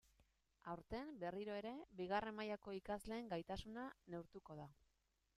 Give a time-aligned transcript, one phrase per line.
[0.71, 3.83] Aurten, berriro ere, bigarren mailako ikasleen gaitasuna
[4.15, 4.67] neurtuko da.